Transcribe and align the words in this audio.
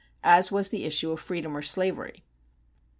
as 0.23 0.51
was 0.51 0.69
the 0.69 0.83
issue 0.85 1.11
of 1.11 1.19
freedom 1.19 1.55
or 1.55 1.61
slavery. 1.61 2.23